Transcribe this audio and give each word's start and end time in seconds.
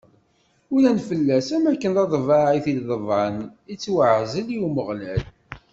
Uran 0.75 0.99
fell-as 1.07 1.47
am 1.55 1.65
akken 1.71 1.91
d 1.95 1.97
aḍbaɛ 2.03 2.47
i 2.57 2.59
t-ḍebɛen: 2.65 3.37
Ittwaɛzel 3.73 4.47
i 4.55 4.57
Umeɣlal. 4.67 5.21